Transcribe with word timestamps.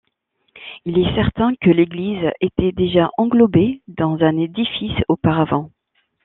Il 0.85 0.97
est 0.97 1.13
certain 1.13 1.53
que 1.61 1.69
l'église 1.69 2.25
était 2.41 2.71
déjà 2.71 3.11
englobée 3.19 3.83
dans 3.87 4.17
un 4.23 4.35
édifice 4.39 4.99
auparavant. 5.09 5.69